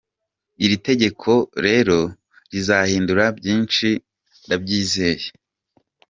[0.63, 1.31] Iri tegeko
[1.65, 1.97] rero
[2.51, 3.87] rizahindura byinshi
[4.45, 5.27] ndabyizeye.